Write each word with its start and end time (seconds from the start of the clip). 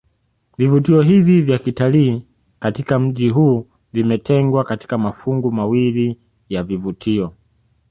Vivutio 0.57 1.01
hivi 1.01 1.41
vya 1.41 1.57
kitalii 1.59 2.21
katika 2.59 2.99
mji 2.99 3.29
huu 3.29 3.67
vimetengwa 3.93 4.63
katika 4.63 4.97
mafungu 4.97 5.51
mawili 5.51 6.19
ya 6.49 6.63
vivutio 6.63 7.33